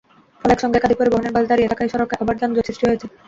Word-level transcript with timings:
ফলে 0.41 0.53
একসঙ্গে 0.53 0.77
একাধিক 0.77 0.97
পরিবহনের 0.99 1.33
বাস 1.35 1.45
দাঁড়িয়ে 1.47 1.71
থাকায় 1.71 1.91
সড়কে 1.91 2.15
আবার 2.21 2.35
যানজট 2.37 2.65
সৃষ্টি 2.67 2.85
হচ্ছে। 2.85 3.07